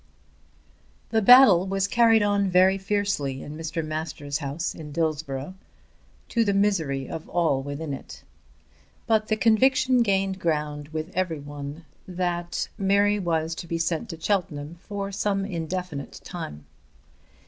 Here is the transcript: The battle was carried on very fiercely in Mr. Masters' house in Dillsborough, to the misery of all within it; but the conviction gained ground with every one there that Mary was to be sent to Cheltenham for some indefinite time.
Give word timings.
The 1.11 1.21
battle 1.21 1.67
was 1.67 1.85
carried 1.85 2.23
on 2.23 2.49
very 2.49 2.79
fiercely 2.79 3.43
in 3.43 3.55
Mr. 3.55 3.85
Masters' 3.85 4.39
house 4.39 4.73
in 4.73 4.91
Dillsborough, 4.91 5.53
to 6.29 6.43
the 6.43 6.55
misery 6.55 7.07
of 7.07 7.29
all 7.29 7.61
within 7.61 7.93
it; 7.93 8.23
but 9.05 9.27
the 9.27 9.37
conviction 9.37 10.01
gained 10.01 10.39
ground 10.39 10.87
with 10.87 11.15
every 11.15 11.39
one 11.39 11.85
there 12.07 12.15
that 12.39 12.67
Mary 12.79 13.19
was 13.19 13.53
to 13.53 13.67
be 13.67 13.77
sent 13.77 14.09
to 14.09 14.19
Cheltenham 14.19 14.79
for 14.81 15.11
some 15.11 15.45
indefinite 15.45 16.19
time. 16.23 16.65